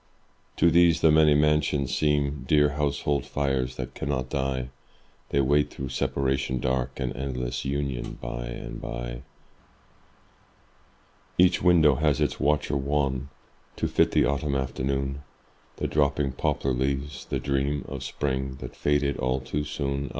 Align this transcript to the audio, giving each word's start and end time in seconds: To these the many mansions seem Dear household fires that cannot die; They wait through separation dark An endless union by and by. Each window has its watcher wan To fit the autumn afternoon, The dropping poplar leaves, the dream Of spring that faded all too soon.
To 0.57 0.71
these 0.71 1.01
the 1.01 1.11
many 1.11 1.35
mansions 1.35 1.93
seem 1.95 2.43
Dear 2.47 2.69
household 2.69 3.23
fires 3.23 3.75
that 3.75 3.93
cannot 3.93 4.31
die; 4.31 4.71
They 5.29 5.41
wait 5.41 5.69
through 5.69 5.89
separation 5.89 6.59
dark 6.59 6.99
An 6.99 7.13
endless 7.13 7.65
union 7.65 8.13
by 8.19 8.47
and 8.47 8.81
by. 8.81 9.21
Each 11.37 11.61
window 11.61 11.97
has 11.97 12.19
its 12.19 12.39
watcher 12.39 12.75
wan 12.75 13.29
To 13.75 13.87
fit 13.87 14.09
the 14.09 14.25
autumn 14.25 14.55
afternoon, 14.55 15.21
The 15.75 15.85
dropping 15.87 16.31
poplar 16.31 16.73
leaves, 16.73 17.25
the 17.25 17.37
dream 17.37 17.85
Of 17.87 18.01
spring 18.03 18.55
that 18.55 18.75
faded 18.75 19.17
all 19.17 19.39
too 19.39 19.63
soon. 19.63 20.09